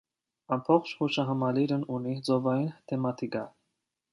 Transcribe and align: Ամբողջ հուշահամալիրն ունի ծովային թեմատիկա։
Ամբողջ 0.55 0.93
հուշահամալիրն 1.01 1.83
ունի 1.99 2.17
ծովային 2.31 2.67
թեմատիկա։ 2.93 3.45